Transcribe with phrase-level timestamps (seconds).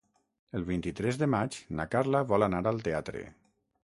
[0.59, 3.23] El vint-i-tres de maig na Carla vol anar al teatre.